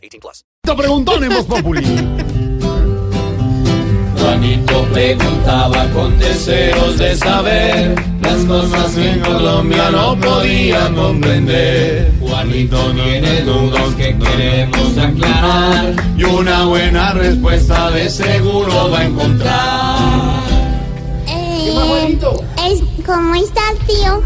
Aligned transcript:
18 0.00 0.20
plus. 0.20 0.44
Preguntón 0.76 1.24
en 1.24 1.30
Voz 1.30 1.46
Populi. 1.46 1.82
Juanito 4.20 4.84
preguntaba 4.92 5.86
con 5.90 6.18
deseos 6.18 6.98
de 6.98 7.16
saber 7.16 7.94
las 8.22 8.44
cosas 8.44 8.94
que 8.94 9.10
en 9.10 9.20
Colombia 9.20 9.90
no 9.90 10.16
podían 10.20 10.94
comprender. 10.94 12.12
Juanito 12.20 12.92
tiene 12.92 13.42
dudas 13.42 13.94
que 13.96 14.16
queremos 14.16 14.98
aclarar 14.98 15.94
Y 16.16 16.24
una 16.24 16.64
buena 16.66 17.12
respuesta 17.12 17.90
de 17.90 18.08
seguro 18.08 18.90
va 18.90 19.00
a 19.00 19.04
encontrar. 19.04 20.40
Eh, 21.26 22.18
es, 22.68 23.04
¿Cómo 23.04 23.34
estás, 23.34 23.74
tío? 23.86 24.22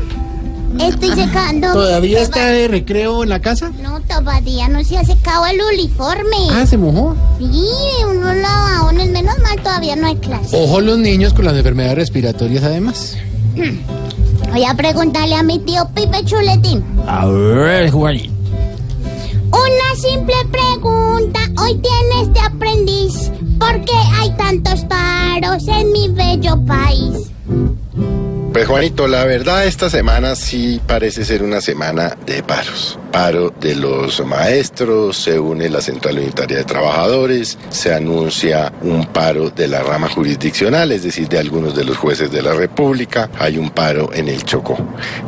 Estoy 0.80 1.10
secando. 1.10 1.72
¿Todavía 1.72 2.20
está 2.20 2.46
de 2.48 2.68
recreo 2.68 3.22
en 3.22 3.28
la 3.28 3.40
casa? 3.40 3.72
No, 3.82 4.00
todavía 4.00 4.68
no 4.68 4.82
se 4.84 4.98
ha 4.98 5.04
secado 5.04 5.46
el 5.46 5.60
uniforme. 5.72 6.36
Ah, 6.50 6.66
se 6.66 6.76
mojó. 6.76 7.16
Sí, 7.38 7.68
unos 8.08 8.36
lavadones, 8.36 9.10
menos 9.10 9.38
mal 9.38 9.56
todavía 9.62 9.96
no 9.96 10.06
hay 10.08 10.16
clase. 10.16 10.56
Ojo 10.56 10.80
los 10.80 10.98
niños 10.98 11.32
con 11.32 11.44
las 11.44 11.54
enfermedades 11.54 11.96
respiratorias 11.96 12.64
además. 12.64 13.16
Voy 14.52 14.64
a 14.64 14.74
preguntarle 14.74 15.34
a 15.34 15.42
mi 15.42 15.58
tío 15.60 15.88
Pipe 15.94 16.24
Chuletín. 16.24 16.84
A 17.06 17.26
ver, 17.26 17.90
Juanito. 17.90 18.32
Una 19.50 19.94
simple 19.96 20.34
pregunta. 20.50 21.40
Hoy 21.62 21.74
tiene 21.76 22.22
este 22.22 22.40
aprendiz. 22.40 23.30
¿Por 23.58 23.80
qué 23.84 23.96
hay 24.20 24.30
tantos 24.36 24.84
paros 24.84 25.66
en 25.68 25.92
mi 25.92 26.08
bello 26.08 26.60
país? 26.66 27.30
Juanito, 28.64 29.06
la 29.06 29.24
verdad 29.24 29.66
esta 29.66 29.90
semana 29.90 30.36
sí 30.36 30.80
parece 30.86 31.24
ser 31.24 31.42
una 31.42 31.60
semana 31.60 32.16
de 32.26 32.42
paros. 32.42 32.98
Paro 33.14 33.54
de 33.60 33.76
los 33.76 34.26
maestros, 34.26 35.16
se 35.18 35.38
une 35.38 35.70
la 35.70 35.80
Central 35.80 36.18
Unitaria 36.18 36.56
de 36.56 36.64
Trabajadores, 36.64 37.56
se 37.70 37.94
anuncia 37.94 38.72
un 38.82 39.06
paro 39.06 39.50
de 39.50 39.68
la 39.68 39.84
rama 39.84 40.08
jurisdiccional, 40.08 40.90
es 40.90 41.04
decir, 41.04 41.28
de 41.28 41.38
algunos 41.38 41.76
de 41.76 41.84
los 41.84 41.96
jueces 41.96 42.32
de 42.32 42.42
la 42.42 42.54
República, 42.54 43.30
hay 43.38 43.56
un 43.56 43.70
paro 43.70 44.12
en 44.12 44.26
el 44.26 44.42
Chocó. 44.42 44.76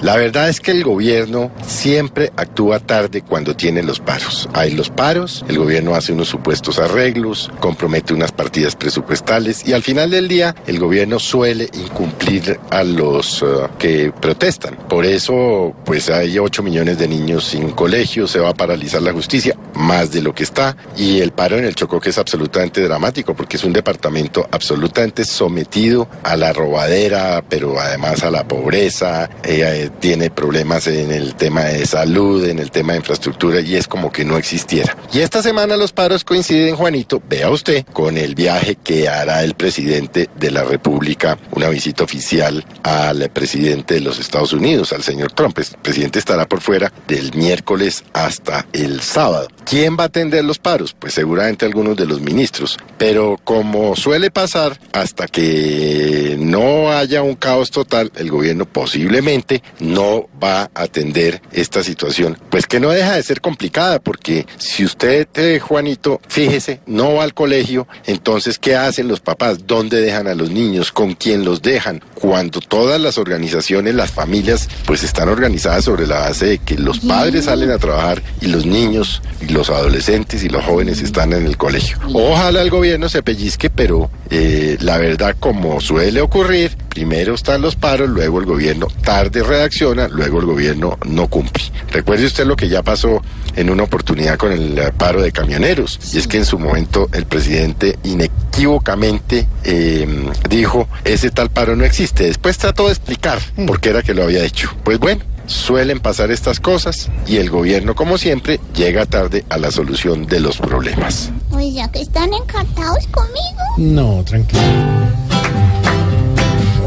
La 0.01 0.17
verdad 0.17 0.49
es 0.49 0.61
que 0.61 0.73
el 0.73 0.83
gobierno 0.83 1.53
siempre 1.65 2.33
actúa 2.37 2.81
tarde 2.81 3.23
cuando 3.23 3.55
tiene 3.55 3.85
los 3.85 4.01
paros. 4.01 4.49
Hay 4.53 4.73
los 4.73 4.91
paros, 4.91 5.45
el 5.47 5.57
gobierno 5.57 5.95
hace 5.95 6.13
unos 6.13 6.27
supuestos 6.27 6.81
arreglos, 6.81 7.53
compromete 7.61 8.13
unas 8.13 8.33
partidas 8.33 8.75
presupuestales 8.75 9.65
y 9.65 9.75
al 9.75 9.85
final 9.85 10.11
del 10.11 10.27
día 10.27 10.57
el 10.67 10.81
gobierno 10.81 11.21
suele 11.21 11.71
incumplir 11.73 12.59
a 12.71 12.83
los 12.83 13.43
uh, 13.43 13.69
que 13.79 14.13
protestan. 14.21 14.75
Por 14.89 15.05
eso, 15.05 15.73
pues 15.85 16.11
hay 16.11 16.37
8 16.37 16.65
millones 16.65 16.99
de 16.99 17.07
niños 17.07 17.45
sin 17.45 17.76
colegio, 17.77 18.27
se 18.27 18.41
va 18.41 18.49
a 18.49 18.55
paralizar 18.55 19.01
la 19.03 19.13
justicia, 19.13 19.57
más 19.75 20.11
de 20.11 20.23
lo 20.23 20.35
que 20.35 20.43
está, 20.43 20.77
y 20.97 21.21
el 21.21 21.31
paro 21.31 21.57
en 21.59 21.65
el 21.65 21.77
Chocó 21.77 22.01
que 22.01 22.11
es 22.11 22.19
absolutamente 22.19 22.81
dramático, 22.81 23.35
porque 23.35 23.59
es 23.59 23.65
un 23.65 23.73
departamento 23.73 24.49
absolutamente 24.51 25.25
sometido 25.25 26.09
a 26.25 26.37
la 26.37 26.53
robadera, 26.53 27.45
pero 27.49 27.79
además 27.79 28.25
a 28.25 28.31
la 28.31 28.49
pobreza, 28.49 29.31
eh, 29.45 29.91
tiene 30.01 30.31
problemas 30.31 30.87
en 30.89 31.13
el 31.13 31.35
tema 31.37 31.65
de 31.65 31.87
salud, 31.87 32.45
en 32.45 32.59
el 32.59 32.71
tema 32.71 32.95
de 32.95 32.99
infraestructura, 32.99 33.61
y 33.61 33.77
es 33.77 33.87
como 33.87 34.11
que 34.11 34.25
no 34.25 34.39
existiera. 34.39 34.97
Y 35.13 35.21
esta 35.21 35.43
semana 35.43 35.77
los 35.77 35.93
paros 35.93 36.25
coinciden, 36.25 36.75
Juanito, 36.75 37.23
vea 37.29 37.51
usted, 37.51 37.85
con 37.93 38.17
el 38.17 38.35
viaje 38.35 38.77
que 38.83 39.09
hará 39.09 39.45
el 39.45 39.55
presidente 39.55 40.31
de 40.35 40.51
la 40.51 40.65
República, 40.65 41.39
una 41.53 41.69
visita 41.69 42.05
oficial 42.05 42.65
al 42.83 43.29
presidente 43.31 43.95
de 43.95 44.01
los 44.01 44.19
Estados 44.19 44.55
Unidos, 44.55 44.95
al 44.95 45.03
señor 45.03 45.33
Trump. 45.33 45.59
El 45.59 45.67
presidente 45.83 46.19
estará 46.19 46.49
por 46.49 46.63
fuera 46.63 46.91
del 47.07 47.35
miércoles 47.35 47.66
hasta 48.13 48.67
el 48.73 49.01
sábado. 49.01 49.49
¿Quién 49.65 49.97
va 49.99 50.05
a 50.05 50.07
atender 50.07 50.45
los 50.45 50.59
paros? 50.59 50.95
Pues 50.97 51.15
seguramente 51.15 51.67
algunos 51.67 51.97
de 51.97 52.07
los 52.07 52.21
ministros. 52.21 52.79
Pero 52.99 53.41
como 53.43 53.97
suele 53.97 54.31
pasar, 54.31 54.79
hasta 54.93 55.27
que 55.27 56.37
no 56.39 56.93
haya 56.93 57.23
un 57.23 57.35
caos 57.35 57.73
total, 57.73 58.13
el 58.15 58.31
gobierno 58.31 58.65
posiblemente 58.65 59.65
no 59.81 60.29
va 60.43 60.63
a 60.63 60.71
atender 60.75 61.43
esta 61.51 61.83
situación. 61.83 62.39
Pues 62.51 62.67
que 62.67 62.79
no 62.79 62.91
deja 62.91 63.17
de 63.17 63.23
ser 63.25 63.41
complicada, 63.41 63.99
porque 63.99 64.47
si 64.59 64.85
usted, 64.85 65.27
eh, 65.35 65.59
Juanito, 65.59 66.21
fíjese, 66.29 66.81
no 66.87 67.15
va 67.15 67.25
al 67.25 67.35
colegio, 67.35 67.89
entonces, 68.05 68.61
¿qué 68.61 68.77
hacen 68.77 69.09
los 69.09 69.21
papás? 69.21 69.67
¿Dónde 69.67 70.01
dejan 70.01 70.29
a 70.29 70.35
los 70.35 70.51
niños? 70.51 70.93
¿Con 70.93 71.15
quién 71.15 71.45
los 71.45 71.63
dejan? 71.63 72.03
Cuando 72.15 72.61
todas 72.61 73.01
las 73.01 73.19
organizaciones, 73.19 73.97
las 73.97 74.13
familias, 74.13 74.69
pues 74.87 75.03
están 75.03 75.29
organizadas 75.29 75.85
sobre 75.85 76.07
la 76.07 76.21
base 76.21 76.47
de 76.47 76.59
que 76.59 76.77
los 76.77 77.01
padres 77.01 77.46
salen 77.47 77.71
a 77.71 77.79
trabajar 77.79 78.21
y 78.41 78.47
los 78.47 78.67
niños 78.67 79.23
y 79.41 79.53
los 79.53 79.71
adolescentes 79.71 80.43
y 80.43 80.49
los 80.49 80.65
jóvenes 80.65 81.01
están 81.01 81.33
en 81.33 81.47
el 81.47 81.57
colegio. 81.57 81.97
Ojalá 82.13 82.61
el 82.61 82.71
gobierno 82.71 83.09
se 83.09 83.23
pellizque, 83.23 83.71
pero 83.71 84.11
eh, 84.31 84.77
la 84.81 84.99
verdad, 84.99 85.37
como 85.39 85.81
suele 85.81 86.21
ocurrir, 86.21 86.77
primero 86.89 87.35
están 87.35 87.63
los 87.63 87.77
paros, 87.77 88.09
luego 88.09 88.41
el 88.41 88.47
gobierno 88.47 88.89
tarde 89.05 89.45
reacciona, 89.45 90.09
luego 90.09 90.41
el 90.41 90.47
gobierno 90.47 90.99
no 91.07 91.29
cumple. 91.29 91.63
Recuerde 91.93 92.27
usted 92.27 92.47
lo 92.47 92.57
que 92.57 92.69
ya 92.69 92.83
pasó 92.83 93.23
en 93.55 93.71
una 93.71 93.85
oportunidad 93.85 94.37
con 94.37 94.51
el 94.51 94.77
eh, 94.77 94.93
paro 94.97 95.23
de 95.23 95.31
camioneros, 95.31 96.01
y 96.13 96.19
es 96.19 96.27
que 96.27 96.39
en 96.39 96.45
su 96.45 96.59
momento 96.59 97.09
el 97.13 97.27
presidente 97.27 97.97
inequívocamente 98.03 99.47
eh, 99.63 100.33
dijo, 100.51 100.89
ese 101.05 101.31
tal 101.31 101.51
paro 101.51 101.77
no 101.77 101.85
existe. 101.85 102.25
Después 102.25 102.59
trató 102.59 102.87
de 102.87 102.95
explicar 102.95 103.39
por 103.69 103.81
qué 103.81 103.91
era 103.91 104.03
que 104.03 104.15
lo 104.15 104.25
había 104.25 104.45
hecho. 104.45 104.75
Pues 104.83 104.99
bueno. 104.99 105.36
Suelen 105.47 106.01
pasar 106.01 106.31
estas 106.31 106.59
cosas 106.59 107.09
y 107.27 107.37
el 107.37 107.51
gobierno, 107.51 107.95
como 107.95 108.19
siempre, 108.19 108.61
llega 108.75 109.07
tarde 109.07 109.45
a 109.49 109.59
la 109.59 109.71
solución 109.71 110.27
de 110.27 110.41
los 110.41 110.59
problemas. 110.59 111.31
Pues 111.51 111.73
ya 111.73 111.91
que 111.91 112.01
están 112.03 112.35
encantados 112.35 113.07
conmigo. 113.09 113.63
No, 113.79 114.25
tranquilo. 114.25 114.63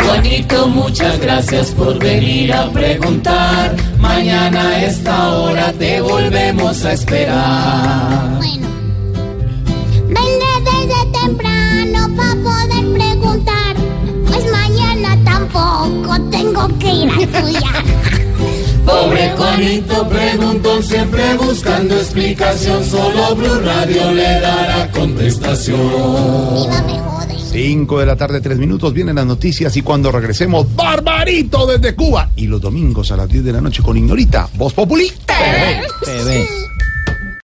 Juanito, 0.03 0.67
muchas 0.67 1.19
gracias 1.19 1.67
por 1.67 1.97
venir 1.99 2.51
a 2.53 2.69
preguntar. 2.71 3.75
Mañana 3.99 4.69
a 4.69 4.85
esta 4.85 5.29
hora 5.29 5.71
te 5.73 6.01
volvemos 6.01 6.83
a 6.83 6.93
esperar. 6.93 8.37
Bueno. 8.37 8.67
Vendré 10.07 10.53
desde 10.65 11.19
temprano 11.21 12.09
para 12.17 12.35
poder 12.35 12.93
preguntar. 12.93 13.75
Pues 14.27 14.51
mañana 14.51 15.17
tampoco 15.23 16.19
tengo 16.29 16.67
que 16.79 16.91
ir 16.91 17.09
a 17.09 17.21
estudiar. 17.21 17.98
Juanito 19.39 20.09
preguntó 20.09 20.81
siempre 20.81 21.37
buscando 21.37 21.95
explicación. 21.95 22.83
Solo 22.83 23.35
Blue 23.37 23.61
Radio 23.61 24.11
le 24.11 24.41
dará 24.41 24.91
contestación. 24.91 25.79
Viva 25.79 26.81
me 26.81 26.99
jode. 26.99 27.39
5 27.49 27.99
de 27.99 28.05
la 28.05 28.17
tarde, 28.17 28.41
3 28.41 28.57
minutos, 28.57 28.93
vienen 28.93 29.15
las 29.15 29.25
noticias 29.25 29.77
y 29.77 29.81
cuando 29.81 30.11
regresemos, 30.11 30.75
Barbarito 30.75 31.65
desde 31.65 31.95
Cuba. 31.95 32.29
Y 32.35 32.47
los 32.47 32.59
domingos 32.59 33.13
a 33.13 33.15
las 33.17 33.29
10 33.29 33.45
de 33.45 33.53
la 33.53 33.61
noche 33.61 33.81
con 33.81 33.95
Ignorita, 33.95 34.49
Voz 34.55 34.73
Populi. 34.73 35.09
TV. 36.03 36.45